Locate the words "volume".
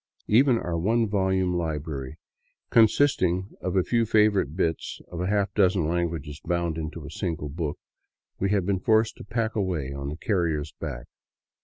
1.07-1.53